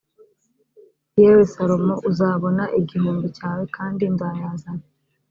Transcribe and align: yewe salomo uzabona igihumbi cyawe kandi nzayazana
yewe 1.19 1.43
salomo 1.53 1.95
uzabona 2.09 2.63
igihumbi 2.79 3.27
cyawe 3.37 3.63
kandi 3.75 4.03
nzayazana 4.13 4.83